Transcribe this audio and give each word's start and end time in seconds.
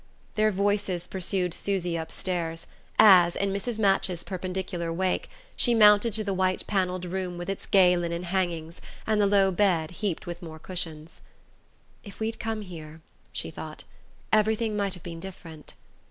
Their 0.33 0.49
voices 0.49 1.05
pursued 1.05 1.53
Susy 1.53 1.95
upstairs, 1.95 2.65
as, 2.97 3.35
in 3.35 3.53
Mrs. 3.53 3.77
Match's 3.77 4.23
perpendicular 4.23 4.91
wake, 4.91 5.29
she 5.55 5.75
mounted 5.75 6.11
to 6.13 6.23
the 6.23 6.33
white 6.33 6.65
panelled 6.65 7.05
room 7.05 7.37
with 7.37 7.51
its 7.51 7.67
gay 7.67 7.95
linen 7.95 8.23
hangings 8.23 8.81
and 9.05 9.21
the 9.21 9.27
low 9.27 9.51
bed 9.51 9.91
heaped 9.91 10.25
with 10.25 10.41
more 10.41 10.57
cushions. 10.57 11.21
"If 12.03 12.19
we'd 12.19 12.39
come 12.39 12.63
here," 12.63 13.01
she 13.31 13.51
thought, 13.51 13.83
"everything 14.33 14.75
might 14.75 14.95
have 14.95 15.03
been 15.03 15.19
different." 15.19 15.75